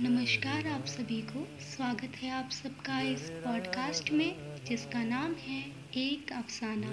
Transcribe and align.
नमस्कार 0.00 0.66
आप 0.66 0.84
सभी 0.86 1.20
को। 1.22 1.40
स्वागत 1.60 2.12
है 2.16 2.30
आप 2.30 2.50
सबका 2.50 3.00
इस 3.00 3.20
पॉडकास्ट 3.30 4.10
में, 4.12 4.34
जिसका 4.64 5.02
नाम 5.04 5.34
है 5.34 5.58
एक 5.96 6.32
अफसाना 6.32 6.88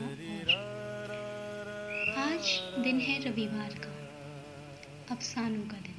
आज 2.24 2.50
दिन 2.84 3.00
है 3.00 3.18
रविवार 3.24 3.70
का, 3.70 3.92
अफसानों 5.16 5.62
का 5.62 5.78
दिन। 5.78 5.94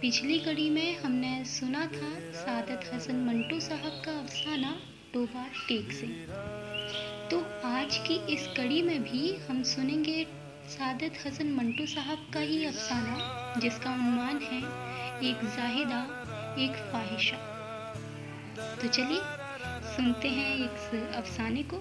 पिछली 0.00 0.38
कड़ी 0.38 0.70
में 0.70 0.98
हमने 0.98 1.44
सुना 1.44 1.86
था 1.86 2.12
सादत 2.32 2.90
हसन 2.94 3.16
मंटू 3.16 3.60
साहब 3.60 4.02
का 4.04 4.18
अफसाना 4.18 4.70
टोबा 5.14 5.46
टेक 5.68 5.92
से। 5.92 6.06
तो 7.30 7.40
आज 7.68 7.98
की 7.98 8.14
इस 8.34 8.46
कड़ी 8.56 8.82
में 8.82 9.02
भी 9.02 9.36
हम 9.48 9.62
सुनेंगे 9.62 10.26
सादत 10.68 11.26
हसन 11.26 11.52
मंटू 11.52 11.86
साहब 11.86 12.30
का 12.34 12.40
ही 12.40 12.64
अफसाना, 12.64 13.54
जिसका 13.58 13.94
उन्वान 13.94 14.38
है 14.38 14.89
एक 15.22 15.40
जाहिदा, 15.56 15.98
एक 16.58 16.76
फाहिशा 16.92 17.36
तो 18.82 18.88
चलिए, 18.88 19.20
सुनते 19.96 20.28
हैं 20.28 20.54
एक 20.56 21.14
अफसाने 21.14 21.62
को। 21.62 21.80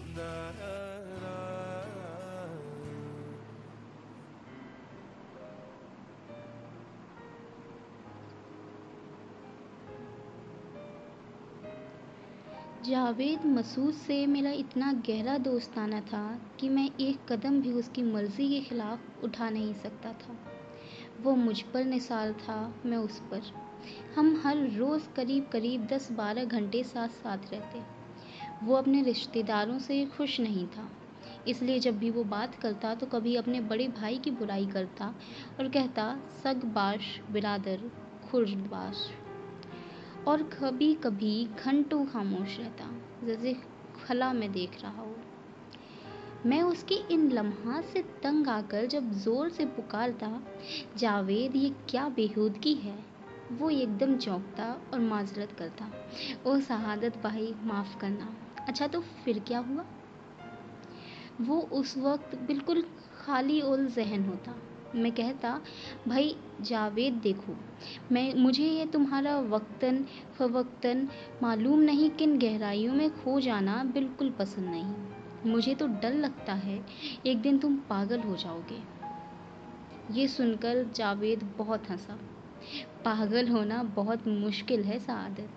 जावेद 12.85 13.45
मसूद 13.45 13.93
से 13.93 14.25
मेरा 14.27 14.51
इतना 14.51 14.91
गहरा 15.07 15.37
दोस्ताना 15.37 16.01
था 16.01 16.23
कि 16.59 16.69
मैं 16.69 16.89
एक 16.99 17.31
कदम 17.31 17.61
भी 17.61 17.73
उसकी 17.73 18.03
मर्ज़ी 18.03 18.49
के 18.49 18.61
ख़िलाफ़ 18.69 19.25
उठा 19.25 19.49
नहीं 19.49 19.73
सकता 19.73 20.13
था। 20.13 20.37
वो 21.21 21.35
मुझ 21.35 21.61
पर 21.63 21.85
निसार 21.85 22.31
था, 22.33 22.73
मैं 22.85 22.97
उस 22.97 23.19
पर। 23.31 23.51
हम 24.15 24.35
हर 24.43 24.57
रोज़ 24.69 25.07
करीब 25.15 25.47
करीब 25.51 25.85
दस 25.87 26.11
बारह 26.11 26.45
घंटे 26.45 26.83
साथ 26.83 27.09
साथ 27.15 27.51
रहते। 27.51 27.81
वो 28.63 28.75
अपने 28.75 29.01
रिश्तेदारों 29.03 29.77
से 29.79 30.05
खुश 30.07 30.39
नहीं 30.39 30.65
था, 30.67 30.89
इसलिए 31.47 31.79
जब 31.79 31.97
भी 31.97 32.09
वो 32.09 32.23
बात 32.25 32.55
करता 32.55 32.93
तो 32.95 33.05
कभी 33.05 33.35
अपने 33.35 33.61
बड़े 33.61 33.87
भाई 33.89 34.17
की 34.17 34.31
बुराई 34.31 34.65
करता 34.65 35.13
और 35.59 35.69
कहता, 35.69 36.17
सग 36.43 36.63
बाश, 36.65 37.19
बिरादर 37.31 37.89
खुर्दबाश 38.31 39.07
और 40.27 40.43
कभी 40.53 40.93
कभी 40.93 41.47
घंटों 41.65 42.05
खामोश 42.05 42.57
रहता, 42.59 42.91
जैसे 43.23 43.55
खला 44.05 44.31
में 44.33 44.51
देख 44.51 44.81
रहा 44.83 45.01
हो। 45.01 45.15
मैं 46.45 46.61
उसकी 46.61 46.95
इन 46.95 47.31
लम्हा 47.31 47.81
से 47.81 48.01
तंग 48.01 48.47
आकर 48.47 48.85
जब 48.85 49.11
ज़ोर 49.11 49.49
से 49.49 49.65
पुकारता, 49.65 50.41
जावेद, 50.97 51.55
ये 51.55 51.69
क्या 51.89 52.09
बेहूदगी 52.09 52.73
है? 52.73 52.99
वो 53.51 53.69
एकदम 53.69 54.17
चौंकता 54.17 54.81
और 54.93 54.99
माजरत 54.99 55.51
करता। 55.51 55.91
ओ 56.45 56.59
शहादत 56.59 57.17
भाई, 57.23 57.55
माफ़ 57.63 57.97
करना। 57.97 58.35
अच्छा 58.67 58.87
तो 58.87 59.01
फिर 59.01 59.39
क्या 59.39 59.59
हुआ? 59.59 59.85
वो 61.41 61.59
उस 61.59 61.97
वक्त 61.97 62.35
बिल्कुल 62.35 62.81
खाली 63.25 63.61
और 63.61 63.85
जहन 63.85 64.25
होता। 64.25 64.55
मैं 64.95 65.11
कहता, 65.11 65.61
भाई, 66.07 66.35
जावेद 66.61 67.13
देखो, 67.13 67.55
मैं, 68.11 68.33
मुझे 68.33 68.63
ये 68.63 68.85
तुम्हारा 68.85 69.39
वक्तन, 69.39 70.05
फवक्तन 70.37 71.09
मालूम 71.43 71.79
नहीं 71.79 72.09
किन 72.09 72.39
गहराइयों 72.39 72.93
में 72.93 73.23
खो 73.23 73.39
जाना 73.39 73.83
बिल्कुल 73.83 74.29
पसंद 74.29 74.69
नहीं। 74.69 75.18
मुझे 75.45 75.75
तो 75.75 75.87
डर 75.87 76.13
लगता 76.13 76.53
है, 76.53 76.85
एक 77.25 77.41
दिन 77.41 77.59
तुम 77.59 77.75
पागल 77.75 78.19
हो 78.19 78.35
जाओगे। 78.35 78.83
ये 80.11 80.27
सुनकर 80.27 80.83
जावेद 80.95 81.55
बहुत 81.57 81.89
हंसा। 81.89 82.19
पागल 83.05 83.47
होना 83.47 83.83
बहुत 83.83 84.27
मुश्किल 84.27 84.83
है, 84.83 84.99
सादत। 84.99 85.49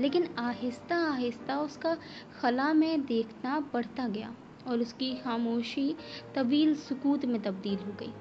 लेकिन 0.00 0.34
आहिस्ता 0.38 0.96
आहिस्ता 0.96 1.60
उसका 1.60 1.98
खला 2.40 2.72
में 2.72 3.04
देखना 3.04 3.60
बढ़ता 3.60 4.08
गया 4.08 4.34
और 4.66 4.78
उसकी 4.78 5.14
खामोशी 5.14 5.96
तवील 6.34 6.74
सुकूत 6.74 7.24
में 7.24 7.42
तब्दील 7.42 7.78
हो 7.78 7.92
गई। 7.92 8.12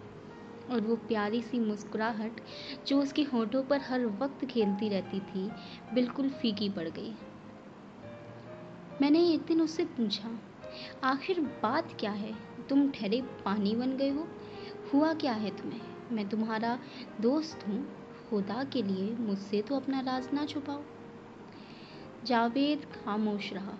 और 0.72 0.82
वो 0.82 0.96
प्यारी 0.96 1.42
सी 1.42 1.60
मुस्कुराहट 1.60 2.42
जो 2.88 3.02
उसके 3.02 3.24
होठों 3.24 3.64
पर 3.64 3.82
हर 3.82 4.06
वक्त 4.06 4.46
खेलती 4.46 4.90
रहती 4.90 5.20
थी, 5.20 5.52
बिल्कुल 5.94 6.30
फीकी 6.30 6.70
पड़ 6.70 6.90
गई। 6.90 7.16
मैंने 9.02 9.34
एक 9.34 9.42
दिन 9.42 9.62
उससे 9.62 9.86
पूछा 9.86 10.40
आखिर 11.04 11.40
बात 11.40 11.98
क्या 12.00 12.12
है? 12.12 12.36
तुम 12.70 12.92
ठहरे 12.92 13.22
पानी 13.22 13.76
बन 13.76 13.98
गए 13.98 14.10
हो। 14.10 14.28
हुआ 14.94 15.14
क्या 15.14 15.34
है 15.34 15.58
तुम्हें? 15.58 15.82
मैं 16.12 16.30
तुम्हारा 16.30 16.80
दोस्त 17.22 17.68
हूँ। 17.68 17.96
खुदा 18.30 18.64
के 18.64 18.84
लिए 18.84 19.16
मुझसे 19.20 19.62
तो 19.62 19.76
अपना 19.76 20.00
राज 20.00 20.30
ना 20.34 20.46
छुपाओ। 20.46 20.84
जावेद 22.26 22.86
खामोश 22.86 23.54
रहा। 23.54 23.78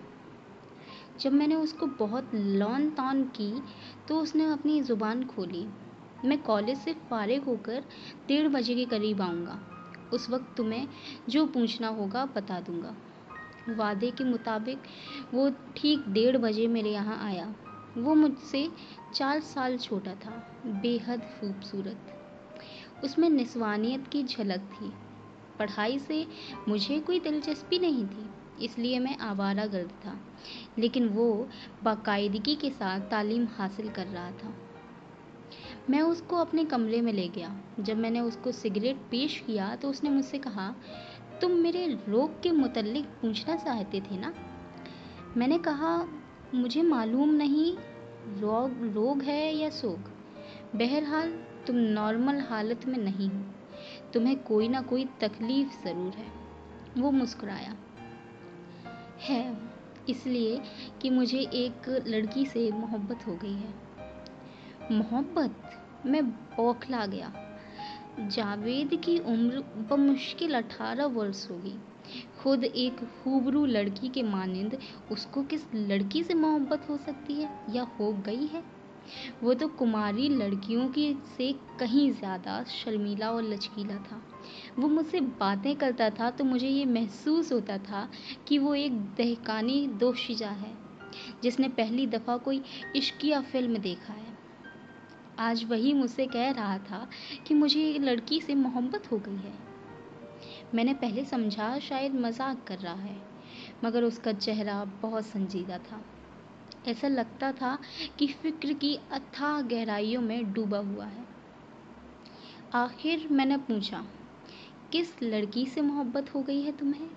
जब 1.20 1.32
मैंने 1.32 1.54
उसको 1.54 1.86
बहुत 1.86 2.30
लॉन 2.34 2.90
तान 2.90 3.24
की 3.24 3.62
तो 4.08 4.20
उसने 4.20 4.44
अपनी 4.44 4.80
ज़ुबान 4.82 5.24
खोली। 5.24 5.66
मैं 6.24 6.42
कॉलेज 6.42 6.78
से 6.78 6.92
फारिग 6.92 7.44
होकर 7.44 7.84
डेढ़ 8.28 8.48
बजे 8.48 8.74
के 8.74 8.84
करीब 8.84 9.22
आऊँगा। 9.22 9.60
उस 10.12 10.30
वक्त 10.30 10.56
तुम्हें 10.56 10.88
जो 11.28 11.46
पूछना 11.46 11.88
होगा 11.88 12.24
बता 12.24 12.60
दूँगा। 12.60 12.96
वादे 13.70 14.10
के 14.10 14.24
मुताबिक 14.24 14.78
वो 15.34 15.50
ठीक 15.76 16.04
डेढ़ 16.08 16.36
बजे 16.36 16.66
मेरे 16.66 16.90
यहाँ 16.90 17.18
आया। 17.24 17.54
वो 17.96 18.14
मुझसे 18.14 18.68
चार 19.14 19.40
साल 19.40 19.76
छोटा 19.78 20.14
था, 20.14 20.30
बेहद 20.66 21.20
खूबसूरत। 21.20 23.04
उसमें 23.04 23.28
निस्वानियत 23.28 24.06
की 24.06 24.22
झलक 24.22 24.68
थी। 24.72 24.92
पढ़ाई 25.58 25.98
से 25.98 26.26
मुझे 26.68 26.98
कोई 27.00 27.20
दिलचस्पी 27.20 27.78
नहीं 27.78 28.06
थी, 28.06 28.28
इसलिए 28.64 28.98
मैं 28.98 29.16
आवारा 29.18 29.66
गर्द 29.66 29.90
था। 30.04 30.18
लेकिन 30.78 31.08
वो 31.08 31.48
बाकायदगी 31.82 32.54
के 32.54 32.70
साथ 32.70 33.00
तालीम 33.00 33.46
हासिल 33.56 33.88
कर 33.88 34.06
रहा 34.06 34.30
था। 34.30 34.54
मैं 35.90 36.00
उसको 36.02 36.36
अपने 36.36 36.64
कमरे 36.64 37.00
में 37.00 37.12
ले 37.12 37.28
गया। 37.28 37.54
जब 37.80 37.96
मैंने 37.96 38.20
उसको 38.20 38.52
सिगरेट 38.52 38.96
पेश 39.10 39.38
किया 39.46 39.74
तो 39.76 39.90
उसने 39.90 40.10
मुझसे 40.10 40.38
कहा 40.38 40.74
तुम 41.40 41.52
मेरे 41.52 41.98
रोग 42.08 42.42
के 42.42 42.50
मुतल्लिक 42.50 43.06
पूछना 43.06 43.56
चाहते 43.56 44.00
थे 44.00 44.18
ना? 44.18 44.34
मैंने 45.36 45.58
कहा, 45.58 46.06
मुझे 46.54 46.82
मालूम 46.82 47.28
नहीं, 47.28 47.76
रोग 48.40 48.94
रोग 48.94 49.22
है 49.22 49.56
या 49.56 49.70
सोग 49.70 49.98
बहरहाल, 50.78 51.30
तुम 51.66 51.76
नॉर्मल 51.76 52.40
हालत 52.40 52.86
में 52.86 52.98
नहीं 52.98 53.30
हो। 53.30 53.44
तुम्हें 54.12 54.42
कोई 54.42 54.68
ना 54.68 54.82
कोई 54.82 55.04
तकलीफ़ 55.04 55.84
ज़रूर 55.84 56.12
है। 56.12 56.32
वो 56.98 57.10
मुस्कुराया। 57.10 57.76
है, 59.20 59.58
इसलिए 60.08 60.62
कि 61.02 61.10
मुझे 61.10 61.38
एक 61.38 62.04
लड़की 62.06 62.46
से 62.46 62.70
मोहब्बत 62.70 63.26
हो 63.26 63.36
गई 63.36 63.54
है। 63.54 63.74
मोहब्बत? 64.92 65.56
मैं 66.06 66.30
बौखला 66.30 67.06
गया। 67.06 67.49
जावेद 68.28 68.90
की 69.04 69.18
उम्र 69.18 69.62
बमुश्किल 69.90 70.54
अठारह 70.54 71.06
वर्ष 71.06 71.46
होगी। 71.50 71.76
खुद 72.42 72.64
एक 72.64 73.00
खूबरू 73.24 73.64
लड़की 73.66 74.08
के 74.08 74.22
मानंद, 74.22 74.78
उसको 75.12 75.42
किस 75.42 75.62
लड़की 75.74 76.22
से 76.22 76.34
मोहब्बत 76.34 76.88
हो 76.88 76.96
सकती 76.96 77.34
है 77.34 77.48
या 77.74 77.82
हो 78.00 78.12
गई 78.26 78.46
है? 78.46 78.62
वो 79.42 79.54
तो 79.54 79.68
कुमारी 79.68 80.28
लड़कियों 80.28 80.88
की 80.88 81.12
से 81.38 81.52
कहीं 81.80 82.10
ज़्यादा 82.12 82.62
शर्मीला 82.64 83.30
और 83.30 83.42
लचकीला 83.42 83.96
था। 83.96 84.20
वो 84.78 84.88
मुझसे 84.88 85.20
बातें 85.20 85.74
करता 85.76 86.10
था 86.10 86.30
तो 86.30 86.44
मुझे 86.44 86.68
ये 86.68 86.84
महसूस 86.84 87.52
होता 87.52 87.78
था 87.78 88.08
कि 88.48 88.58
वो 88.58 88.74
एक 88.74 89.00
दहकानी 89.16 89.86
दोशिजा 90.00 90.50
है, 90.50 90.72
जिसने 91.42 91.68
पहली 91.68 92.06
दफ़ा 92.06 92.36
कोई 92.36 92.62
इश्किया 92.96 93.40
फ़िल्म 93.42 93.78
देखा 93.78 94.12
है। 94.12 94.29
आज 95.40 95.64
वही 95.64 95.92
मुझसे 95.94 96.26
कह 96.26 96.50
रहा 96.50 96.78
था 96.78 97.08
कि 97.46 97.54
मुझे 97.54 97.90
एक 97.90 98.02
लड़की 98.02 98.40
से 98.40 98.54
मोहब्बत 98.54 99.12
हो 99.12 99.18
गई 99.18 99.36
है। 99.36 99.52
मैंने 100.74 100.94
पहले 100.94 101.24
समझा 101.24 101.78
शायद 101.78 102.14
मज़ाक 102.14 102.64
कर 102.66 102.78
रहा 102.78 102.94
है, 102.94 103.22
मगर 103.84 104.02
उसका 104.02 104.32
चेहरा 104.32 104.84
बहुत 104.84 105.26
संजीदा 105.26 105.78
था। 105.78 106.04
ऐसा 106.86 107.08
लगता 107.08 107.52
था 107.52 107.78
कि 108.18 108.26
फ़िक्र 108.26 108.72
की 108.72 108.98
अथाह 109.12 109.60
गहराइयों 109.60 110.22
में 110.22 110.52
डूबा 110.52 110.78
हुआ 110.78 111.06
है। 111.06 111.26
आखिर 112.74 113.28
मैंने 113.30 113.56
पूछा, 113.56 114.06
किस 114.92 115.22
लड़की 115.22 115.66
से 115.66 115.80
मोहब्बत 115.80 116.34
हो 116.34 116.42
गई 116.42 116.62
है 116.62 116.72
तुम्हें? 116.72 117.08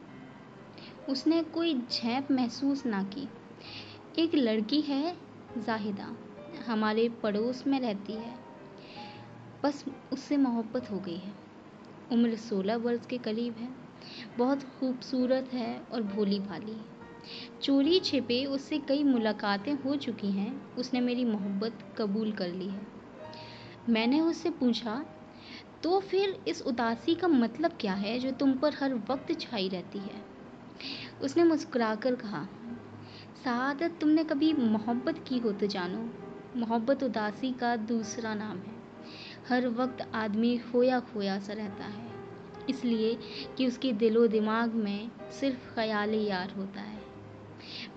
उसने 1.10 1.44
कोई 1.44 1.74
झेप 1.74 2.32
महसूस 2.32 2.86
ना 2.86 3.04
की। 3.04 3.28
एक 4.22 4.36
लड़की 4.36 4.82
है, 4.82 5.18
जाहिदा। 5.58 6.16
हमारे 6.58 7.10
पड़ोस 7.10 7.68
में 7.68 7.80
रहती 7.80 8.14
है। 8.14 8.36
बस 9.64 9.86
उससे 10.14 10.38
मोहब्बत 10.38 10.92
हो 10.92 11.00
गई 11.00 11.18
है। 11.18 11.34
उम्र 12.12 12.36
सोलह 12.36 12.76
वर्ष 12.76 13.06
के 13.06 13.18
करीब 13.18 13.54
है। 13.54 13.70
बहुत 14.38 14.64
खूबसूरत 14.64 15.50
है 15.54 15.82
और 15.92 16.02
भोली 16.04 16.40
भाली 16.40 16.78
चोरी 17.64 18.00
छिपे 18.00 18.46
उससे 18.46 18.80
कई 18.80 19.04
मुलाकातें 19.04 19.74
हो 19.74 19.96
चुकी 19.96 20.32
हैं। 20.32 20.76
उसने 20.76 21.02
मेरी 21.02 21.26
मोहब्बत 21.26 21.74
कबूल 21.98 22.32
कर 22.32 22.48
ली 22.48 22.68
है। 22.68 22.82
मैंने 23.90 24.22
उससे 24.22 24.50
पूछा 24.50 25.06
तो 25.84 26.00
फिर 26.00 26.44
इस 26.48 26.62
उदासी 26.62 27.16
का 27.16 27.28
मतलब 27.28 27.72
क्या 27.72 27.94
है 27.94 28.20
जो 28.20 28.32
तुम 28.32 28.54
पर 28.54 28.74
हर 28.74 28.94
वक्त 28.94 29.40
छाई 29.40 29.70
रहती 29.70 30.00
है? 30.00 30.22
उसने 31.22 31.44
मुस्कुराकर 31.44 32.16
कहा 32.16 32.48
सआदत 33.44 33.98
तुमने 34.02 34.24
कभी 34.24 34.54
मोहब्बत 34.54 35.24
की 35.28 35.38
हो 35.38 35.52
तो 35.52 35.68
जानो। 35.68 36.23
मोहब्बत 36.58 37.04
उदासी 37.04 37.52
का 37.52 37.76
दूसरा 37.76 38.34
नाम 38.36 38.58
है। 38.58 38.82
हर 39.50 39.68
वक्त 39.68 40.02
आदमी 40.16 40.58
खोया 40.58 41.00
खोया 41.00 41.40
सा 41.40 41.54
रहता 41.54 41.86
है। 41.86 42.12
इसलिए 42.70 43.18
कि 43.58 43.68
उसके 43.68 43.94
दिलो 43.94 44.28
दिमाग 44.28 44.74
में 44.74 45.10
सिर्फ़ 45.40 45.74
ख्याल 45.76 46.14
यार 46.14 46.52
होता 46.52 46.82
है। 46.82 47.02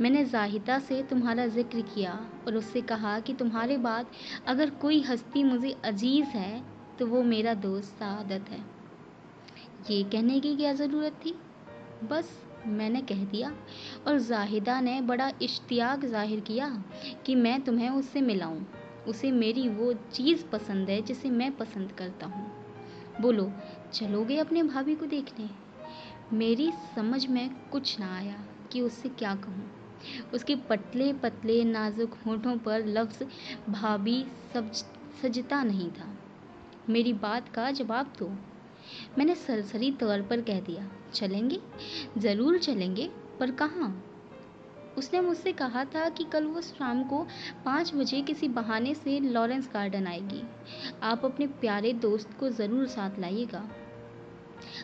मैंने 0.01 0.25
जाहिदा 0.25 0.79
से 0.79 1.03
तुम्हारा 1.03 1.47
ज़िक्र 1.47 1.81
किया 1.81 2.13
और 2.47 2.57
उससे 2.57 2.81
कहा 2.83 3.21
कि 3.21 3.35
तुम्हारे 3.35 3.77
बाद 3.77 4.07
अगर 4.47 4.71
कोई 4.71 5.03
हस्ती 5.03 5.45
मुझे 5.45 5.77
अज़ीज़ 5.85 6.27
है 6.27 6.63
तो 6.99 7.07
वो 7.07 7.23
मेरा 7.23 7.55
दोस्त 7.55 7.89
सादत 7.89 8.51
है। 8.51 8.65
ये 9.91 10.03
कहने 10.05 10.41
की 10.41 10.57
क्या 10.57 10.73
ज़रूरत 10.73 11.13
थी? 11.13 11.35
बस 12.05 12.46
मैंने 12.67 13.01
कह 13.01 13.25
दिया। 13.25 13.55
और 14.07 14.19
जाहिदा 14.19 14.81
ने 14.81 15.01
बड़ा 15.01 15.33
इश्तियाक 15.43 16.05
ज़ाहिर 16.05 16.41
किया 16.41 16.83
कि 17.27 17.35
मैं 17.35 17.61
तुम्हें 17.61 17.91
उससे 17.91 18.21
मिलाऊं। 18.21 18.61
उसे 19.09 19.31
मेरी 19.31 19.69
वो 19.69 19.93
चीज़ 19.93 20.45
पसंद 20.45 20.91
है 20.91 21.03
जिसे 21.03 21.31
मैं 21.31 21.57
पसंद 21.57 21.93
करता 21.93 22.27
हूँ। 22.27 22.53
बोलो, 23.21 23.53
चलोगे 23.93 24.39
अपने 24.39 24.63
भाभी 24.63 24.95
को 24.95 25.07
देखने? 25.07 25.51
मेरी 26.33 26.73
समझ 26.97 27.27
में 27.27 27.51
कुछ 27.73 28.01
ना 28.01 28.17
आया 28.17 28.45
कि 28.73 28.81
उससे 28.81 29.09
क्या 29.09 29.35
कहूँ। 29.35 29.71
उसके 30.35 30.57
पतले 30.57 31.13
पतले 31.13 31.65
नाजुक 31.65 32.15
होठों 32.27 32.59
पर 32.59 32.87
लफ्ज़ 32.87 33.25
भाभी 33.71 34.27
सब 34.53 34.73
सजता 35.23 35.63
नहीं 35.63 35.91
था। 35.91 36.19
मेरी 36.89 37.13
बात 37.13 37.49
का 37.49 37.71
जवाब 37.71 38.13
दो। 38.19 38.37
मैंने 39.19 39.35
सरसरी 39.35 39.91
तौर 39.91 40.23
पर 40.23 40.41
कह 40.41 40.61
दिया, 40.61 40.91
चलेंगे? 41.15 41.61
ज़रूर 42.19 42.59
चलेंगे, 42.59 43.11
पर 43.41 43.51
कहाँ? 43.51 44.03
उसने 44.99 45.21
मुझसे 45.21 45.53
कहा 45.53 45.85
था 45.85 46.09
कि 46.09 46.25
कल 46.25 46.45
वो 46.45 46.61
शाम 46.61 47.03
को 47.05 47.27
पाँच 47.65 47.95
बजे 47.95 48.21
किसी 48.23 48.49
बहाने 48.49 48.95
से 48.95 49.19
लॉरेंस 49.21 49.69
गार्डन 49.75 50.07
आएगी। 50.07 50.43
आप 51.03 51.25
अपने 51.25 51.47
प्यारे 51.47 51.93
दोस्त 51.93 52.39
को 52.41 52.49
ज़रूर 52.51 52.87
साथ 52.87 53.19
लाइएगा। 53.19 53.69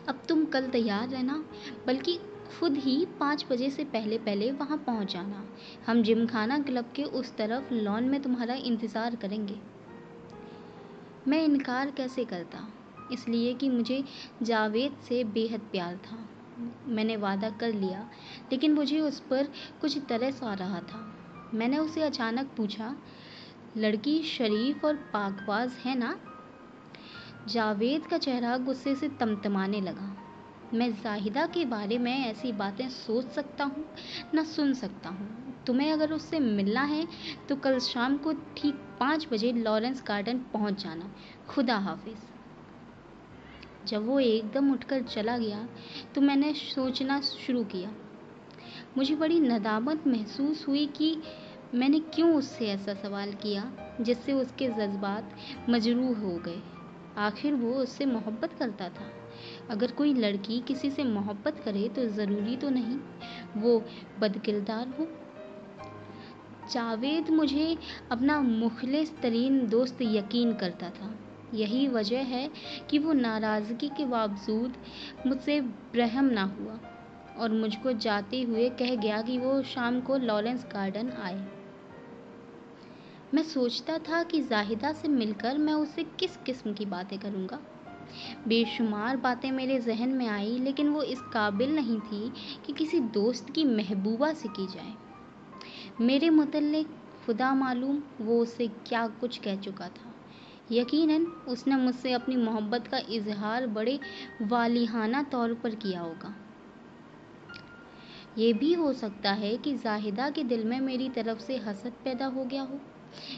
अब 0.08 0.22
तुम 0.28 0.44
कल 0.44 0.66
तैयार 0.66 1.08
रहना, 1.08 1.44
बल्कि 1.86 2.18
खुद 2.58 2.76
ही 2.76 3.06
पाँच 3.20 3.46
बजे 3.50 3.70
से 3.70 3.84
पहले 3.84 4.18
पहले 4.18 4.50
वहाँ 4.52 4.78
पहुँच 4.78 5.12
जाना। 5.12 5.44
हम 5.86 6.02
जिमखाना 6.02 6.58
क्लब 6.58 6.92
के 6.96 7.02
उस 7.02 7.36
तरफ़ 7.36 7.72
लॉन 7.74 8.04
में 8.04 8.22
तुम्हारा 8.22 8.54
इंतज़ार 8.54 9.16
करेंगे। 9.16 9.58
मैं 11.28 11.44
इनकार 11.44 11.90
कैसे 11.90 12.24
करता? 12.24 12.68
इसलिए 13.10 13.54
कि 13.54 13.68
मुझे 13.68 14.04
जावेद 14.42 14.96
से 15.08 15.24
बेहद 15.24 15.60
प्यार 15.60 15.96
था। 15.96 16.28
मैंने 16.86 17.16
वादा 17.16 17.50
कर 17.50 17.72
लिया, 17.72 18.08
लेकिन 18.52 18.72
मुझे 18.72 19.00
उस 19.00 19.20
पर 19.20 19.48
कुछ 19.80 19.98
तरस 19.98 20.42
आ 20.42 20.54
रहा 20.54 20.80
था। 20.80 21.12
मैंने 21.54 21.78
उसे 21.78 22.02
अचानक 22.02 22.50
पूछा, 22.56 22.96
लड़की 23.76 24.22
शरीफ 24.22 24.84
और 24.84 24.94
पाकबाज 24.94 25.72
है 25.72 25.98
ना? 25.98 26.18
जावेद 27.48 28.06
का 28.06 28.18
चेहरा 28.18 28.56
गुस्से 28.58 28.94
से 28.94 29.08
तमतमाने 29.08 29.80
लगा। 29.80 30.16
मैं 30.74 30.92
जाहिदा 30.92 31.46
के 31.46 31.64
बारे 31.64 31.98
में 31.98 32.26
ऐसी 32.26 32.52
बातें 32.52 32.88
सोच 32.88 33.30
सकता 33.30 33.64
हूँ, 33.64 33.84
न 34.34 34.44
सुन 34.44 34.74
सकता 34.74 35.08
हूँ। 35.08 35.64
तुम्हें 35.66 35.92
अगर 35.92 36.12
उससे 36.12 36.40
मिलना 36.40 36.82
है 36.82 37.06
तो 37.48 37.56
कल 37.56 37.78
शाम 37.78 38.16
को 38.16 38.32
ठीक 38.32 38.74
पाँच 39.00 39.26
बजे 39.32 39.52
लॉरेंस 39.52 40.02
गार्डन 40.06 40.38
पहुँच 40.38 40.82
जाना। 40.82 41.10
खुदा 41.48 41.76
हाफिज़। 41.78 42.31
जब 43.86 44.06
वो 44.06 44.20
एकदम 44.20 44.72
उठकर 44.72 45.02
चला 45.02 45.38
गया 45.38 45.68
तो 46.14 46.20
मैंने 46.20 46.52
सोचना 46.52 47.20
शुरू 47.20 47.64
किया। 47.64 47.94
मुझे 48.96 49.14
बड़ी 49.14 49.40
नदामत 49.40 50.06
महसूस 50.06 50.68
हुई 50.68 50.86
कि 50.86 51.22
मैंने 51.74 52.00
क्यों 52.00 52.34
उससे 52.34 52.66
ऐसा 52.66 52.94
सवाल 52.94 53.32
किया, 53.32 53.72
जिससे 54.00 54.32
उसके 54.32 54.68
जज्बात 54.68 55.30
मजरूह 55.68 56.18
हो 56.18 56.36
गए। 56.36 56.62
आखिर 57.16 57.54
वो 57.54 57.74
उससे 57.74 58.06
मोहब्बत 58.06 58.52
करता 58.52 58.88
था। 58.88 59.10
अगर 59.70 59.92
कोई 59.92 60.14
लड़की 60.14 60.60
किसी 60.60 60.90
से 60.90 61.04
मोहब्बत 61.04 61.62
करे 61.64 61.88
तो 61.88 62.06
ज़रूरी 62.06 62.56
तो 62.56 62.70
नहीं, 62.70 62.98
वो 63.56 63.86
बदकिरदार 64.18 64.88
हो। 64.88 65.08
जावेद 66.72 67.30
मुझे 67.30 67.78
अपना 68.10 68.40
मुखलिस 68.40 69.18
तरीन 69.18 69.68
दोस्त 69.68 69.98
यकीन 70.02 70.54
करता 70.54 70.90
था। 70.90 71.14
यही 71.54 71.88
वजह 71.88 72.20
है 72.20 72.50
कि 72.90 72.98
वो 72.98 73.12
नाराज़गी 73.12 73.88
के 73.88 74.04
बावजूद 74.04 74.74
मुझसे 75.26 75.60
ब्रहम 75.60 76.24
ना 76.24 76.42
हुआ 76.42 76.80
और 77.38 77.52
मुझको 77.52 77.92
जाते 77.92 78.42
हुए 78.42 78.70
कह 78.70 78.94
गया 78.94 79.22
कि 79.22 79.38
वो 79.38 79.62
शाम 79.62 80.00
को 80.00 80.16
लॉरेंस 80.16 80.66
गार्डन 80.72 81.10
आए। 81.10 81.46
मैं 83.34 83.42
सोचता 83.42 83.98
था 83.98 84.22
कि 84.22 84.40
जाहिदा 84.40 84.92
से 84.92 85.08
मिलकर 85.08 85.58
मैं 85.58 85.74
उससे 85.74 86.02
किस 86.02 86.36
किस्म 86.36 86.72
की 86.72 86.86
बातें 86.86 87.18
करूँगा। 87.18 87.60
बेशुमार 88.48 89.16
बातें 89.16 89.52
मेरे 89.52 89.80
जहन 89.80 90.08
में 90.08 90.26
आई, 90.26 90.58
लेकिन 90.58 90.88
वो 90.88 91.02
इस 91.02 91.20
काबिल 91.20 91.74
नहीं 91.74 92.00
थी 92.00 92.32
कि 92.66 92.72
किसी 92.72 93.00
दोस्त 93.00 93.50
की 93.50 93.64
महबूबा 93.64 94.32
से 94.32 94.48
की 94.48 94.66
जाए। 94.66 94.94
मेरे 96.00 96.30
मतलब 96.30 96.98
खुदा 97.26 97.54
मालूम 97.54 98.02
वो 98.20 98.42
उससे 98.42 98.68
क्या 98.68 99.06
कुछ 99.06 99.38
कह 99.38 99.56
चुका 99.56 99.88
था। 99.88 100.11
यकीनन 100.72 101.26
उसने 101.48 101.76
मुझसे 101.76 102.12
अपनी 102.12 102.36
मोहब्बत 102.36 102.86
का 102.86 102.98
इजहार 103.10 103.66
बड़े 103.66 103.98
वालिहाना 104.42 105.22
तौर 105.22 105.54
पर 105.54 105.74
किया 105.74 106.00
होगा। 106.00 106.34
ये 108.38 108.52
भी 108.52 108.72
हो 108.72 108.92
सकता 108.92 109.32
है 109.32 109.56
कि 109.56 109.74
जाहिदा 109.74 110.28
के 110.30 110.42
दिल 110.44 110.64
में 110.64 110.80
मेरी 110.80 111.08
तरफ़ 111.08 111.38
से 111.38 111.56
हसद 111.56 111.92
पैदा 112.04 112.26
हो 112.26 112.44
गया 112.44 112.62
हो, 112.62 112.78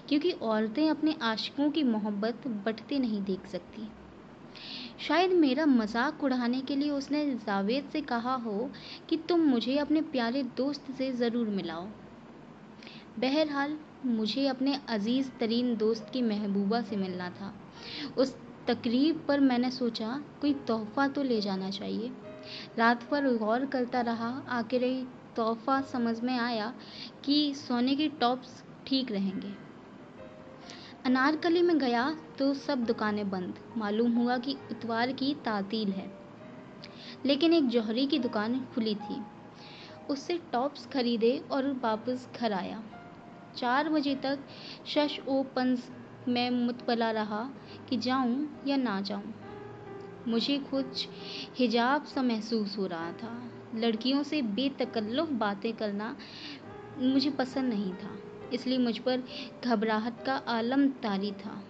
क्योंकि 0.09 0.31
औरतें 0.33 0.89
अपने 0.91 1.15
आशिकों 1.23 1.71
की 1.71 1.83
मोहब्बत 1.83 2.47
बटते 2.67 2.99
नहीं 2.99 3.23
देख 3.23 3.47
सकती। 3.47 3.89
शायद 4.99 5.33
मेरा 5.33 5.67
मज़ाक 5.67 6.23
उड़ाने 6.25 6.61
के 6.61 6.77
लिए 6.77 6.91
उसने 6.91 7.25
जावेद 7.37 7.89
से 7.93 8.01
कहा 8.03 8.35
हो 8.35 8.71
कि 9.09 9.17
तुम 9.29 9.41
मुझे 9.41 9.77
अपने 9.79 10.01
प्यारे 10.13 10.43
दोस्त 10.57 10.91
से 10.99 11.11
ज़रूर 11.13 11.49
मिलाओ। 11.49 11.87
बहरहाल 13.19 13.77
मुझे 14.07 14.47
अपने 14.47 14.81
अज़ीज़ 14.89 15.31
तरीन 15.41 15.77
दोस्त 15.77 16.11
की 16.13 16.23
महबूबा 16.23 16.83
से 16.83 16.97
मिलना 16.97 17.31
था। 17.31 17.55
उस 18.19 18.37
तकरीब 18.67 19.25
पर 19.29 19.41
मैंने 19.41 19.71
सोचा, 19.71 20.25
कोई 20.41 20.55
तोहफ़ा 20.55 21.09
तो 21.09 21.23
ले 21.23 21.41
जाना 21.41 21.71
चाहिए। 21.71 22.13
रात 22.79 23.11
भर 23.11 23.37
गौर 23.37 23.67
करता 23.67 24.01
रहा, 24.01 24.43
आखिर 24.49 25.07
तोहफ़ा 25.37 25.81
समझ 25.81 26.21
में 26.21 26.39
आया 26.39 26.75
कि 27.25 27.55
सोने 27.55 27.97
के 27.97 28.09
टॉप्स 28.09 28.65
ठीक 28.87 29.13
रहेंगे। 29.13 29.53
अनारकली 31.05 31.63
में 31.63 31.79
गया 31.79 32.17
तो 32.39 32.55
सब 32.55 32.85
दुकानें 32.85 33.31
बंद। 33.31 33.55
मालूम 33.77 34.13
हुआ 34.13 34.39
कि 34.39 34.57
इतवार 34.71 35.13
की 35.13 35.35
तातील 35.35 35.93
है। 35.93 36.13
लेकिन 37.27 37.53
एक 37.53 37.69
जौहरी 37.69 38.07
की 38.07 38.19
दुकान 38.19 38.67
खुली 38.75 38.95
थी। 38.95 39.23
उससे 40.11 40.41
टॉप्स 40.53 40.87
खरीदे 40.87 41.45
और 41.51 41.81
वापस 41.83 42.29
घर 42.41 42.53
आया। 42.53 42.83
चार 43.57 43.89
बजे 43.89 44.15
तक 44.15 44.39
शश 44.87 45.19
ओ 45.29 45.43
पंज 45.57 45.83
में 46.29 46.51
मुतबला 46.51 47.11
रहा 47.11 47.43
कि 47.89 47.97
जाऊँ 47.97 48.47
या 48.67 48.77
ना 48.77 49.01
जाऊँ। 49.01 49.35
मुझे 50.29 50.59
कुछ 50.71 51.07
हिजाब 51.59 52.05
सा 52.05 52.23
महसूस 52.23 52.77
हो 52.79 52.87
रहा 52.87 53.13
था। 53.13 53.33
लड़कियों 53.75 54.23
से 54.23 54.41
बेतकल्लुफ़ 54.43 55.31
बातें 55.31 55.73
करना 55.73 56.17
मुझे 56.99 57.31
पसंद 57.31 57.73
नहीं 57.73 57.93
था, 57.93 58.11
इसलिए 58.53 58.79
मुझ 58.79 58.99
पर 58.99 59.23
घबराहट 59.65 60.25
का 60.25 60.35
आलम 60.49 60.87
तारी 61.03 61.33
था। 61.35 61.63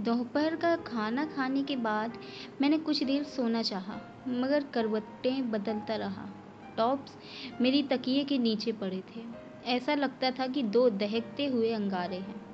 दोपहर 0.00 0.56
का 0.56 0.74
खाना 0.76 1.24
खाने 1.26 1.62
के 1.62 1.76
बाद 1.76 2.18
मैंने 2.60 2.78
कुछ 2.78 3.02
देर 3.02 3.22
सोना 3.24 3.62
चाहा, 3.62 4.00
मगर 4.28 4.64
करवटें 4.74 5.50
बदलता 5.50 5.96
रहा। 5.96 6.28
टॉप्स 6.76 7.16
मेरी 7.60 7.82
तकिए 7.82 8.24
के 8.24 8.38
नीचे 8.38 8.72
पड़े 8.72 9.02
थे। 9.08 9.45
ऐसा 9.66 9.94
लगता 9.94 10.30
था 10.30 10.46
कि 10.46 10.62
दो 10.62 10.90
दहकते 10.90 11.46
हुए 11.46 11.72
अंगारे 11.72 12.16
हैं। 12.16 12.46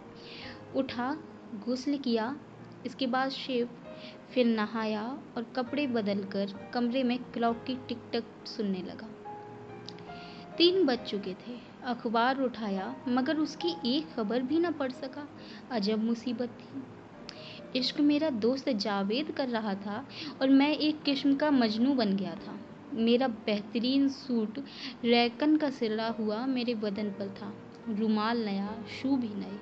उठा 0.73 1.17
गुस्ल 1.55 1.99
किया, 1.99 2.37
इसके 2.87 3.07
बाद 3.07 3.29
शेव 3.29 3.69
फिर 4.35 4.47
नहाया 4.47 5.19
और 5.37 5.43
कपड़े 5.43 5.87
बदलकर 5.87 6.71
कमरे 6.75 7.03
में 7.03 7.19
क्लॉक 7.19 7.65
की 7.67 7.75
टिक 7.89 7.99
टक 8.13 8.47
सुनने 8.47 8.79
लगा। 8.79 9.09
तीन 10.57 10.87
बज 10.87 10.99
चुके 10.99 11.35
थे। 11.35 11.73
अखबार 11.85 12.41
उठाया, 12.41 12.97
मगर 13.09 13.37
उसकी 13.37 13.97
एक 13.97 14.15
खबर 14.15 14.43
भी 14.43 14.59
न 14.59 14.73
पढ़ 14.73 14.93
सका। 14.93 15.29
अजब 15.71 16.05
मुसीबत 16.05 16.49
थी। 16.49 16.83
इश्क 17.79 18.01
मेरा 18.01 18.31
दोस्त 18.31 18.69
जावेद 18.69 19.31
कर 19.31 19.49
रहा 19.49 19.75
था 19.75 20.07
और 20.41 20.51
मैं 20.51 20.77
एक 20.77 21.03
किस्म 21.03 21.35
का 21.35 21.51
मजनू 21.51 21.95
बन 21.95 22.17
गया 22.17 22.35
था। 22.35 22.59
मेरा 22.95 23.29
बेहतरीन 23.29 24.09
सूट 24.09 24.59
रैकन 25.05 25.57
का 25.57 25.71
सिरा 25.71 26.09
हुआ 26.09 26.47
मेरे 26.47 26.75
बदन 26.75 27.11
पर 27.11 27.29
था। 27.29 27.55
रुमाल 27.95 28.45
नया, 28.45 28.85
शू 29.03 29.17
भी 29.17 29.29
नए। 29.29 29.59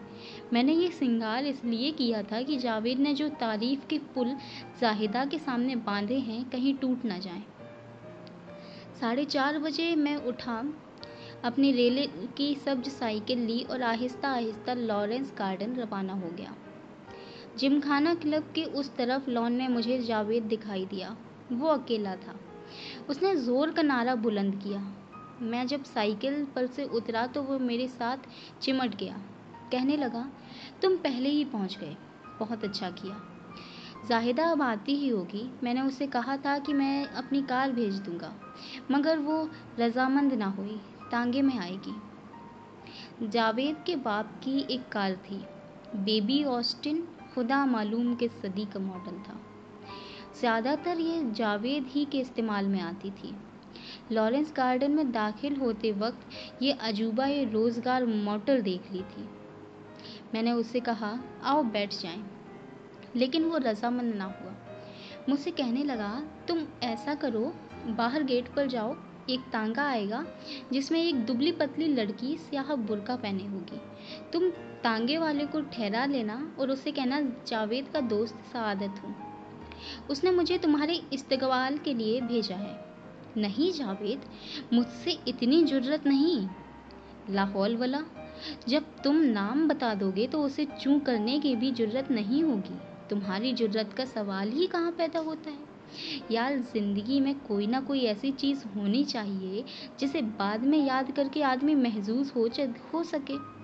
मैंने 0.53 0.73
ये 0.75 0.91
सिंगार 0.91 1.45
इसलिए 1.45 1.91
किया 1.91 2.23
था 2.23 2.43
कि 2.43 2.57
जावेद 2.57 2.99
ने 2.99 3.15
जो 3.15 3.29
तारीफ़ 3.29 3.87
के 3.87 3.99
पुल 3.99 4.37
जाहिदा 4.81 5.25
के 5.25 5.39
सामने 5.39 5.77
बांधे 5.77 6.19
हैं, 6.19 6.51
कहीं 6.51 6.75
टूट 6.75 7.05
ना 7.05 7.19
जाए। 7.19 7.43
साढ़े 9.01 9.25
चार 9.25 9.59
बजे 9.59 9.97
मैं 9.97 10.17
उठा, 10.17 10.75
अपनी 11.45 11.73
रेले 11.73 12.07
की 12.07 12.55
सब्ज 12.55 12.89
साइकिल 12.89 13.39
ली 13.39 13.63
और 13.63 13.83
आहिस्ता 13.83 14.29
आहिस्ता 14.29 14.75
लॉरेंस 14.75 15.33
गार्डन 15.39 15.75
रवाना 15.75 16.13
हो 16.13 16.29
गया। 16.29 16.57
जिमखाना 17.59 18.15
क्लब 18.15 18.53
के 18.55 18.65
उस 18.65 18.97
तरफ़ 18.97 19.31
लॉन 19.31 19.53
में 19.53 19.69
मुझे 19.69 20.03
जावेद 20.03 20.43
दिखाई 20.43 20.85
दिया। 20.85 21.17
वो 21.53 21.69
अकेला 21.69 22.17
था। 22.17 22.41
उसने 23.11 23.35
ज़ोर 23.37 23.71
का 23.71 23.83
नारा 23.83 24.15
बुलंद 24.15 24.55
किया। 24.63 24.81
मैं 25.43 25.67
जब 25.67 25.85
साइकिल 25.85 26.45
पर 26.55 26.67
से 26.67 26.85
उतरा 26.85 27.27
तो 27.27 27.43
वो 27.43 27.59
मेरे 27.59 27.89
साथ 27.89 28.29
चिमट 28.63 28.97
गया। 28.97 29.21
कहने 29.73 29.97
लगा, 29.97 30.27
तुम 30.83 30.97
पहले 30.97 31.29
ही 31.29 31.45
पहुँच 31.45 31.79
गए। 31.79 31.97
बहुत 32.41 32.65
अच्छा 32.65 32.91
किया। 32.91 33.21
जाहिदा 34.09 34.45
अब 34.45 34.63
आती 34.63 34.95
ही 34.97 35.09
होगी। 35.09 35.51
मैंने 35.63 35.81
उसे 35.81 36.07
कहा 36.07 36.37
था 36.37 36.59
कि 36.59 36.73
मैं 36.73 37.07
अपनी 37.07 37.43
कार 37.43 37.73
भेज 37.73 37.99
दूँगा, 37.99 38.33
मगर 38.91 39.19
वो 39.19 39.49
रजामंद 39.79 40.33
ना 40.33 40.47
हुई 40.49 40.81
तांगे 41.11 41.43
में 41.43 41.59
आएगी। 41.59 43.29
जावेद 43.29 43.77
के 43.87 43.97
बाप 43.97 44.41
की 44.45 44.59
एक 44.71 44.89
कार 44.89 45.15
थी। 45.25 45.45
बेबी 45.97 46.43
ऑस्टिन 46.45 47.07
खुदा 47.35 47.65
मालूम 47.67 48.15
के 48.15 48.29
सदी 48.29 48.65
का 48.65 48.81
मॉडल 48.81 49.19
था। 49.19 49.41
ज़्यादातर 50.39 50.99
ये 50.99 51.33
जावेद 51.33 51.87
ही 51.87 52.05
के 52.05 52.19
इस्तेमाल 52.19 52.67
में 52.67 52.81
आती 52.81 53.11
थी। 53.11 53.35
लॉरेंस 54.13 54.53
गार्डन 54.57 54.91
में 54.91 55.13
दाखिल 55.13 55.57
होते 55.57 55.93
वक्त 55.93 56.63
ये 56.63 56.73
अजूबा 56.73 57.27
ये 57.27 57.45
रोज़गार 57.45 58.07
मोटर 58.07 58.61
देख 58.61 58.93
ली 58.93 59.03
थी। 59.03 59.29
मैंने 60.35 60.53
उससे 60.53 60.81
कहा, 60.81 61.19
आओ 61.43 61.63
बैठ 61.63 62.01
जाएँ। 62.01 62.25
लेकिन 63.17 63.45
वो 63.45 63.57
रजामंद 63.57 64.15
ना 64.15 64.25
हुआ। 64.25 64.55
मुझसे 65.29 65.51
कहने 65.51 65.85
लगा, 65.85 66.23
तुम 66.49 66.59
ऐसा 66.83 67.15
करो, 67.15 67.55
बाहर 67.87 68.23
गेट 68.23 68.49
पर 68.49 68.67
जाओ, 68.67 68.97
एक 69.31 69.41
तांगा 69.41 69.83
आएगा, 69.83 70.25
जिसमें 70.73 71.03
एक 71.03 71.25
दुबली 71.25 71.53
पतली 71.53 71.87
लड़की 71.87 72.37
स्याह 72.37 72.75
बुरका 72.75 73.17
पहने 73.17 73.47
होगी। 73.47 73.81
तुम 74.33 74.51
तांगे 74.85 75.19
वाले 75.19 75.47
को 75.47 75.61
ठहरा 75.61 76.05
लेना 76.07 76.55
और 76.59 76.71
उसे 76.71 76.93
कहना, 76.93 77.21
जावेद 77.47 77.89
का 77.89 78.01
दोस्त 78.01 78.35
सादत 78.35 79.03
हूँ 79.05 79.30
उसने 80.11 80.31
मुझे 80.31 80.59
तुम्हारे 80.59 80.95
इस्तकबाल 81.13 81.79
के 81.79 81.95
लिए 81.95 82.21
भेजा 82.21 82.57
है। 82.57 82.77
नहीं 83.37 83.73
जावेद, 83.73 84.21
मुझसे 84.73 85.11
इतनी 85.29 85.65
ज़रूरत 85.65 86.07
नहीं। 86.07 86.49
लाहौल 87.35 87.77
वाला, 87.77 88.03
जब 88.69 88.85
तुम 89.05 89.17
नाम 89.17 89.69
बता 89.69 89.95
दोगे 89.95 90.27
तो 90.27 90.43
उसे 90.43 90.65
चू 90.65 90.99
करने 90.99 91.39
की 91.41 91.55
भी 91.57 91.73
ज़रूरत 91.73 92.11
नहीं 92.11 92.43
होगी। 92.43 92.79
तुम्हारी 93.11 93.53
ज़रूरत 93.53 93.93
का 93.93 94.05
सवाल 94.05 94.51
ही 94.51 94.67
कहाँ 94.67 94.93
पैदा 94.93 95.21
होता 95.21 95.51
है? 95.51 95.69
यार, 96.31 96.59
ज़िंदगी 96.59 97.21
में 97.21 97.41
कोई 97.41 97.67
ना 97.67 97.81
कोई 97.81 98.05
ऐसी 98.05 98.31
चीज़ 98.33 98.65
होनी 98.77 99.05
चाहिए 99.05 99.65
जिसे 100.01 100.23
बाद 100.23 100.65
में 100.65 100.87
याद 100.87 101.11
करके 101.11 101.43
आदमी 101.43 101.75
महजूज 101.75 102.33
हो 102.37 102.49
हो 102.95 103.03
सके। 103.05 103.60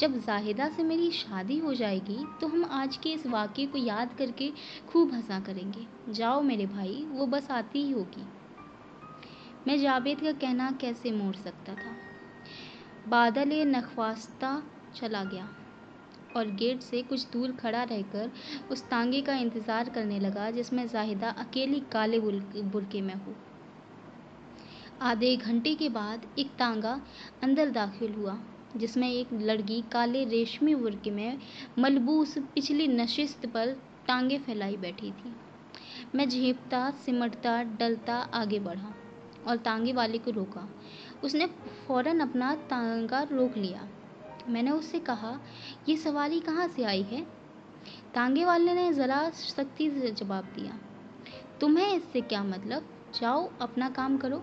जब 0.00 0.16
जाहिदा 0.18 0.68
से 0.68 0.82
मेरी 0.82 1.10
शादी 1.12 1.56
हो 1.58 1.72
जाएगी 1.74 2.18
तो 2.40 2.46
हम 2.48 2.64
आज 2.72 2.96
के 2.96 3.12
इस 3.12 3.26
वाक़े 3.26 3.66
को 3.66 3.78
याद 3.78 4.14
करके 4.18 4.50
खूब 4.88 5.12
हंसा 5.12 5.38
करेंगे। 5.40 5.86
जाओ 6.10 6.40
मेरे 6.42 6.66
भाई, 6.66 7.04
वो 7.08 7.26
बस 7.26 7.50
आती 7.50 7.82
ही 7.82 7.90
होगी। 7.92 8.26
मैं 9.66 9.78
जावेद 9.78 10.20
का 10.20 10.32
कहना 10.32 10.70
कैसे 10.80 11.10
मोड़ 11.12 11.34
सकता 11.36 11.74
था? 11.74 11.94
बादल 13.08 13.52
नखवास्ता 13.66 14.62
चला 14.94 15.22
गया, 15.24 15.48
और 16.36 16.50
गेट 16.52 16.80
से 16.80 17.02
कुछ 17.02 17.26
दूर 17.32 17.52
खड़ा 17.52 17.82
रहकर 17.82 18.30
उस 18.70 18.82
तांगे 18.84 19.20
का 19.20 19.34
इंतज़ार 19.36 19.88
करने 19.88 20.18
लगा, 20.20 20.50
जिसमें 20.50 20.86
जाहिदा 20.88 21.30
अकेली 21.38 21.80
काले 21.92 22.20
बुरके 22.20 23.00
में 23.00 23.14
हो। 23.16 23.34
आधे 25.02 25.36
घंटे 25.36 25.74
के 25.74 25.88
बाद 25.90 26.26
एक 26.38 26.50
तांगा 26.58 27.00
अंदर 27.42 27.70
दाखिल 27.70 28.14
हुआ। 28.14 28.38
जिसमें 28.76 29.08
एक 29.10 29.28
लड़की 29.32 29.80
काले 29.92 30.24
रेशमी 30.24 30.74
बुरके 30.74 31.10
में 31.10 31.38
मलबूस 31.78 32.36
पिछली 32.54 32.86
नशिस्त 32.88 33.46
पर 33.46 33.76
टांगे 34.08 34.38
फैलाई 34.38 34.76
बैठी 34.76 35.10
थी। 35.10 35.34
मैं 36.14 36.28
झेपता, 36.28 36.90
सिमटता, 36.90 37.62
डलता 37.62 38.16
आगे 38.34 38.58
बढ़ा 38.58 38.94
और 39.46 39.56
तांगे 39.56 39.92
वाले 39.92 40.18
को 40.18 40.30
रोका। 40.30 40.68
उसने 41.24 41.46
फ़ौरन 41.86 42.20
अपना 42.20 42.54
तांगा 42.70 43.22
रोक 43.22 43.56
लिया। 43.56 43.88
मैंने 44.48 44.70
उससे 44.70 44.98
कहा, 45.00 45.38
ये 45.88 45.96
सवारी 45.96 46.40
कहाँ 46.40 46.68
से 46.68 46.84
आई 46.84 47.02
है? 47.02 47.20
तांगे 48.14 48.44
वाले 48.44 48.74
ने 48.74 48.92
ज़रा 48.92 49.28
सख्ती 49.30 49.90
से 49.90 50.10
जवाब 50.10 50.44
दिया, 50.54 50.78
तुम्हें 51.60 51.94
इससे 51.94 52.20
क्या 52.20 52.42
मतलब? 52.44 52.88
जाओ, 53.20 53.50
अपना 53.60 53.88
काम 53.90 54.16
करो। 54.16 54.42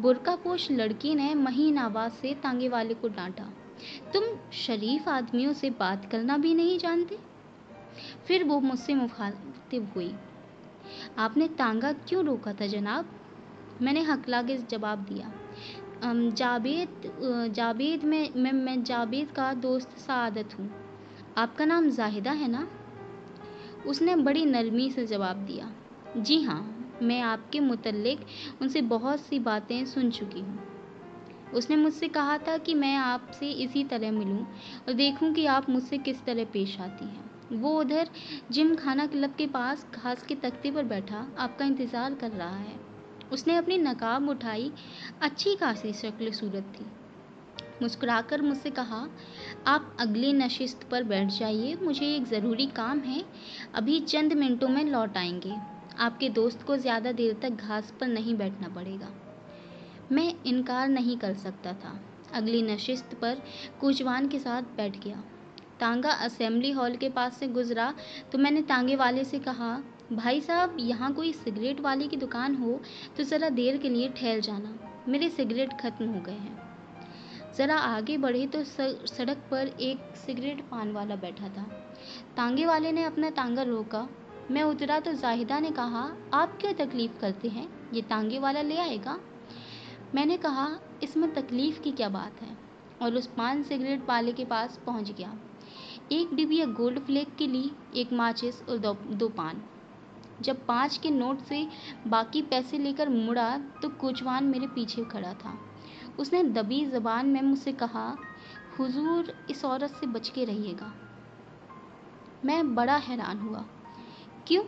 बुरका 0.00 0.34
पोश 0.36 0.70
लड़की 0.70 1.14
ने 1.14 1.34
महीन 1.34 1.78
आवाज़ 1.78 2.12
से 2.12 2.34
तांगे 2.34 2.68
वाले 2.68 2.94
को 2.94 3.08
डांटा। 3.08 3.44
तुम 4.14 4.24
शरीफ 4.52 5.08
आदमियों 5.08 5.52
से 5.52 5.70
बात 5.70 6.10
करना 6.10 6.36
भी 6.36 6.54
नहीं 6.54 6.78
जानते? 6.78 7.18
फिर 8.26 8.44
वो 8.44 8.60
मुझसे 8.60 8.94
मुखातिब 8.94 9.92
हुई। 9.96 10.14
आपने 11.18 11.48
तांगा 11.48 11.92
क्यों 11.92 12.24
रोका 12.24 12.52
था 12.52 12.66
जनाब? 12.66 13.10
मैंने 13.82 14.00
हकला 14.00 14.42
के 14.42 14.56
जवाब 14.56 14.98
दिया। 14.98 15.32
जावेद 16.30 17.52
जावेद 17.54 18.04
में, 18.04 18.30
मैं 18.36 18.52
मैं 18.52 18.82
जावेद 18.84 19.30
का 19.30 19.52
दोस्त 19.54 19.98
सादत 19.98 20.58
हूँ। 20.58 20.70
आपका 21.36 21.64
नाम 21.64 21.90
जाहिदा 21.90 22.32
है 22.32 22.48
ना? 22.48 22.68
उसने 23.86 24.16
बड़ी 24.16 24.44
नरमी 24.44 24.90
से 24.90 25.06
जवाब 25.06 25.36
दिया। 25.36 25.72
जी 26.16 26.42
हाँ 26.42 26.73
मैं 27.04 27.20
आपके 27.20 27.60
मुतल्लिक 27.60 28.26
उनसे 28.62 28.80
बहुत 28.80 29.20
सी 29.20 29.38
बातें 29.38 29.84
सुन 29.84 30.10
चुकी 30.10 30.40
हूँ। 30.40 30.58
उसने 31.54 31.76
मुझसे 31.76 32.08
कहा 32.08 32.38
था 32.38 32.56
कि 32.58 32.74
मैं 32.74 32.96
आपसे 32.96 33.50
इसी 33.50 33.84
तरह 33.84 34.12
मिलूं 34.12 34.44
और 34.88 34.92
देखूँ 34.92 35.32
कि 35.32 35.46
आप 35.46 35.68
मुझसे 35.70 35.98
किस 35.98 36.24
तरह 36.24 36.44
पेश 36.44 36.80
आती 36.80 37.04
हैं। 37.04 37.60
वो 37.60 37.80
उधर 37.80 38.08
जिम 38.50 38.74
खाना 38.74 39.06
क्लब 39.06 39.34
के 39.38 39.46
पास 39.46 39.86
घास 39.94 40.22
के 40.22 40.34
तख्ते 40.34 40.70
पर 40.70 40.84
बैठा, 40.84 41.26
आपका 41.38 41.64
इंतज़ार 41.64 42.14
कर 42.14 42.30
रहा 42.30 42.56
है। 42.56 42.80
उसने 43.32 43.56
अपनी 43.56 43.78
नकाब 43.78 44.28
उठाई, 44.28 44.72
अच्छी 45.22 45.54
खासी 45.56 45.92
शक्ल 45.92 46.30
सूरत 46.30 46.72
थी। 46.80 46.86
मुस्कुराकर 47.82 48.42
मुझसे 48.42 48.70
कहा, 48.70 49.08
आप 49.66 49.96
अगली 50.00 50.32
नशिस्त 50.32 50.82
पर 50.90 51.02
बैठ 51.02 51.28
जाइए, 51.28 51.78
मुझे 51.82 52.06
एक 52.16 52.24
ज़रूरी 52.24 52.66
काम 52.66 52.98
है, 52.98 53.24
अभी 53.74 54.00
चंद 54.00 54.32
मिनटों 54.32 54.68
में 54.68 54.84
लौट 54.84 55.16
आएँगे। 55.16 55.73
आपके 55.98 56.28
दोस्त 56.30 56.62
को 56.62 56.76
ज़्यादा 56.76 57.12
देर 57.12 57.36
तक 57.42 57.60
घास 57.60 57.92
पर 58.00 58.06
नहीं 58.06 58.34
बैठना 58.36 58.68
पड़ेगा। 58.68 59.08
मैं 60.12 60.32
इनकार 60.46 60.88
नहीं 60.88 61.16
कर 61.18 61.34
सकता 61.36 61.72
था। 61.74 61.98
अगली 62.34 62.62
नशिस्त 62.64 63.14
पर 63.14 63.42
कुचवान 63.80 64.28
के 64.28 64.38
साथ 64.38 64.62
बैठ 64.76 64.98
गया। 65.04 65.22
तांगा 65.80 66.10
असेंबली 66.24 66.70
हॉल 66.70 66.96
के 66.96 67.08
पास 67.10 67.38
से 67.38 67.46
गुजरा 67.48 67.92
तो 68.32 68.38
मैंने 68.38 68.62
तांगे 68.64 68.96
वाले 68.96 69.24
से 69.24 69.38
कहा, 69.38 69.76
भाई 70.12 70.40
साहब, 70.40 70.76
यहाँ 70.80 71.12
कोई 71.12 71.32
सिगरेट 71.34 71.80
वाले 71.80 72.06
की 72.08 72.16
दुकान 72.16 72.54
हो 72.54 72.80
तो 73.16 73.24
ज़रा 73.24 73.48
देर 73.50 73.76
के 73.76 73.88
लिए 73.88 74.08
ठहर 74.10 74.40
जाना। 74.40 74.78
मेरे 75.08 75.28
सिगरेट 75.30 75.72
ख़त्म 75.80 76.06
हो 76.06 76.20
गए 76.20 76.32
हैं। 76.32 76.62
ज़रा 77.56 77.76
आगे 77.76 78.16
बढ़े 78.18 78.46
तो 78.46 78.62
सड़क 78.64 79.42
पर 79.50 79.66
एक 79.80 79.98
सिगरेट 80.16 80.60
पान 80.70 80.92
वाला 80.92 81.16
बैठा 81.16 81.48
था। 81.48 81.62
तांगे 82.36 82.66
वाले 82.66 82.92
ने 82.92 83.04
अपना 83.04 83.30
तांगा 83.32 83.62
रोका 83.62 84.06
मैं 84.50 84.62
उतरा 84.62 85.00
तो 85.00 85.12
जाहिदा 85.12 85.58
ने 85.60 85.70
कहा 85.70 86.16
आप 86.34 86.58
क्यों 86.60 86.72
तकलीफ़ 86.72 87.20
करते 87.20 87.48
हैं? 87.48 87.90
ये 87.94 88.02
तांगे 88.02 88.38
वाला 88.38 88.62
ले 88.62 88.76
आएगा? 88.76 89.18
मैंने 90.14 90.36
कहा 90.36 90.78
इसमें 91.02 91.34
तकलीफ़ 91.34 91.80
की 91.80 91.92
क्या 91.92 92.08
बात 92.08 92.42
है? 92.42 92.56
और 93.02 93.14
उस 93.14 93.26
पान 93.26 93.62
सिगरेट 93.62 94.08
वाले 94.08 94.32
के 94.32 94.44
पास 94.44 94.80
पहुँच 94.86 95.10
गया। 95.10 95.34
एक 96.12 96.34
डिबिया 96.34 96.66
गोल्ड 96.66 96.98
फ्लेक 96.98 97.36
के 97.36 97.46
लिए 97.46 97.70
एक 98.00 98.12
माचिस 98.12 98.62
और 98.62 98.78
दो, 98.78 98.94
दो 98.94 99.28
पान। 99.28 99.62
जब 100.40 100.66
पाँच 100.66 100.96
के 100.96 101.10
नोट 101.10 101.40
से 101.40 101.68
बाकी 102.06 102.42
पैसे 102.42 102.78
लेकर 102.78 103.08
मुड़ा 103.08 103.58
तो 103.82 103.88
कुचवान 103.88 104.44
मेरे 104.44 104.66
पीछे 104.66 105.04
खड़ा 105.04 105.34
था। 105.34 105.58
उसने 106.18 106.42
दबी 106.42 106.84
ज़बान 106.86 107.26
में 107.26 107.42
मुझसे 107.42 107.72
कहा 107.72 108.16
हुजूर 108.78 109.46
इस 109.50 109.64
औरत 109.64 109.90
से 109.90 110.06
बच 110.06 110.28
के 110.28 110.44
रहिएगा। 110.44 110.92
मैं 112.44 112.74
बड़ा 112.74 112.96
हैरान 112.96 113.38
हुआ। 113.38 113.64
क्यों? 114.46 114.62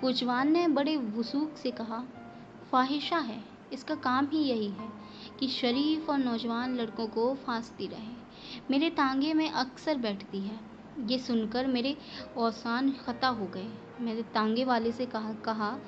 कुचवान 0.00 0.50
ने 0.52 0.66
बड़े 0.68 0.96
वसूख 0.96 1.56
से 1.56 1.70
कहा, 1.70 1.98
ख्वाहिशा 2.70 3.18
है, 3.18 3.44
इसका 3.72 3.94
काम 3.94 4.26
ही 4.26 4.38
यही 4.38 4.68
है 4.68 4.88
कि 5.40 5.48
शरीफ 5.48 6.10
और 6.10 6.18
नौजवान 6.18 6.76
लड़कों 6.76 7.06
को 7.06 7.34
फांसती 7.34 7.86
रहे। 7.86 8.60
मेरे 8.70 8.90
तांगे 8.90 9.32
में 9.34 9.50
अक्सर 9.50 9.96
बैठती 9.96 10.40
है। 10.40 10.58
ये 11.08 11.18
सुनकर 11.18 11.66
मेरे 11.66 11.96
औसान 12.36 12.92
ख़ता 13.06 13.28
हो 13.28 13.46
गए। 13.46 13.66
मैंने 14.00 14.22
तांगे 14.22 14.64
वाले 14.64 14.92
से 14.92 15.06
कहा 15.06 15.32
कहा, 15.44 15.78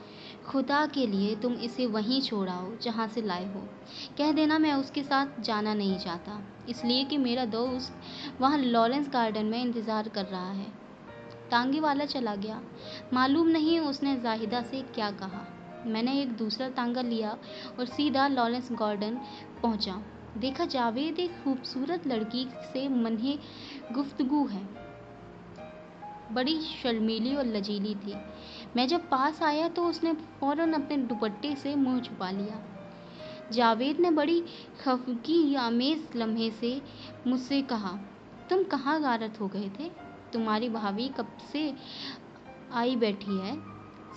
खुदा 0.47 0.87
के 0.87 1.07
लिए 1.07 1.37
तुम 1.37 1.54
इसे 1.54 1.87
वहीं 1.87 2.21
छोड़ाओ 2.23 2.76
जहाँ 2.76 3.09
से 3.09 3.23
लाए 3.23 3.52
हो। 3.54 3.68
कह 4.18 4.33
देना, 4.33 4.59
मैं 4.59 4.73
उसके 4.73 5.02
साथ 5.02 5.40
जाना 5.40 5.75
नहीं 5.75 5.99
चाहता। 5.99 6.40
इसलिए 6.68 7.04
कि 7.04 7.18
मेरा 7.18 7.45
दोस्त 7.45 8.00
वहाँ 8.40 8.59
लॉरेंस 8.59 9.09
गार्डन 9.09 9.47
में 9.47 9.62
इंतज़ार 9.62 10.09
कर 10.09 10.25
रहा 10.25 10.50
है। 10.52 10.77
टांगे 11.50 11.81
वाला 11.81 12.05
चला 12.05 12.35
गया। 12.35 12.61
मालूम 13.12 13.49
नहीं 13.49 13.78
उसने 13.81 14.17
जाहिदा 14.21 14.62
से 14.62 14.83
क्या 14.95 15.11
कहा। 15.11 15.47
मैंने 15.87 16.21
एक 16.21 16.33
दूसरा 16.33 16.69
तांगा 16.69 17.02
लिया 17.02 17.37
और 17.78 17.87
सीधा 17.87 18.26
लॉरेंस 18.28 18.69
गार्डन 18.73 19.19
पहुँचा। 19.62 20.02
देखा, 20.38 20.64
जावेद 20.64 21.19
एक 21.19 21.43
खूबसूरत 21.45 22.07
लड़की 22.07 22.47
से 22.73 22.88
मन्हे 22.88 23.38
गुफ्तगु 23.93 24.45
है। 24.47 24.62
बड़ी 26.33 26.61
शर्मीली 26.61 27.35
और 27.37 27.47
लजीली 27.47 27.95
थी। 27.95 28.14
मैं 28.76 28.87
जब 28.88 29.09
पास 29.09 29.43
आया 29.43 29.69
तो 29.69 29.85
उसने 29.85 30.12
फ़ौरन 30.40 30.73
अपने 30.73 30.97
दुपट्टे 30.97 31.55
से 31.57 31.75
मुँह 31.76 32.00
छुपा 32.00 32.31
लिया। 32.31 32.61
जावेद 33.52 34.00
ने 34.00 34.11
बड़ी 34.11 34.40
खफगी 34.81 35.55
आमेज 35.55 36.09
लम्हे 36.17 36.50
से 36.50 36.81
मुझसे 37.26 37.62
कहा, 37.62 37.99
तुम 38.50 38.62
कहाँ 38.64 39.00
गारत 39.02 39.40
हो 39.40 39.49
गए 39.49 39.71
थे? 39.81 39.90
तुम्हारी 40.32 40.68
भाभी 40.68 41.08
कब 41.08 41.37
से 41.52 41.73
आई 42.73 42.97
बैठी 42.97 43.38
है? 43.38 43.56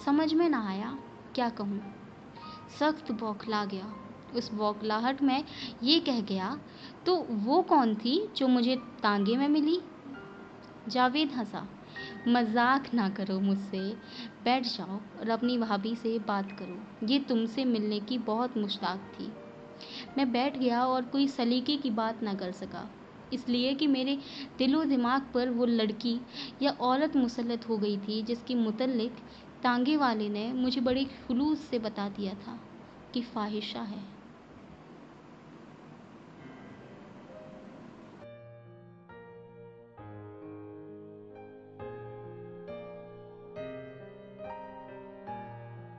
समझ 0.06 0.34
में 0.34 0.48
ना 0.50 0.68
आया। 0.70 0.98
क्या 1.36 1.50
कहूँ? 1.50 1.82
सख्त 2.80 3.12
बौखला 3.12 3.66
गया। 3.66 3.94
उस 4.36 4.54
बौखलाहट 4.54 5.22
में 5.22 5.44
ये 5.84 6.00
कह 6.00 6.22
गया 6.22 6.58
तो 7.06 7.16
वो 7.30 7.62
कौन 7.62 7.96
थी 7.96 8.16
जो 8.38 8.48
मुझे 8.48 8.76
तांगे 9.04 9.38
में 9.38 9.48
मिली? 9.48 9.80
जावेद 10.88 11.32
हंसा, 11.32 11.68
मज़ाक 12.28 12.94
ना 12.94 13.10
करो 13.10 13.40
मुझसे। 13.40 13.80
बैठ 14.44 14.68
जाओ 14.68 15.00
और 15.20 15.30
अपनी 15.30 15.58
भाभी 15.58 15.96
से 15.96 16.18
बात 16.20 16.52
करो। 16.52 17.08
ये 17.08 17.20
तुमसे 17.20 17.66
मिलने 17.66 18.00
की 18.00 18.18
बहुत 18.18 18.58
मुश्ताक 18.58 19.12
थी। 19.14 19.32
मैं 20.18 20.32
बैठ 20.32 20.58
गया 20.58 20.84
और 20.86 21.06
कोई 21.06 21.28
सलीके 21.28 21.78
की 21.78 21.90
बात 21.92 22.24
ना 22.24 22.34
कर 22.34 22.52
सका। 22.52 22.90
इसलिए 23.34 23.74
कि 23.74 23.88
मेरे 23.88 24.18
दिलो 24.58 24.84
दिमाग 24.84 25.32
पर 25.34 25.50
वो 25.50 25.66
लड़की 25.66 26.20
या 26.62 26.72
औरत 26.72 27.16
मुसलत 27.16 27.70
हो 27.70 27.78
गई 27.78 27.98
थी 27.98 28.22
जिसकी 28.24 28.56
मुतलक 28.56 29.18
तांगे 29.64 29.98
वाले 29.98 30.30
ने 30.30 30.52
मुझे 30.54 30.82
बड़े 30.82 31.04
खुलूस 31.28 31.60
से 31.60 31.80
बता 31.80 32.10
दिया 32.10 32.34
था 32.34 32.60
कि 33.14 33.22
फ़ाहिशा 33.22 33.82
है। 33.82 34.21